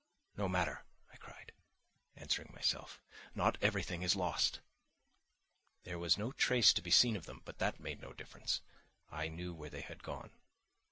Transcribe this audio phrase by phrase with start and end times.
[0.35, 1.51] "No matter!" I cried,
[2.15, 3.03] answering myself.
[3.35, 4.59] "Now everything is lost!"
[5.83, 9.53] There was no trace to be seen of them, but that made no difference—I knew
[9.53, 10.31] where they had gone.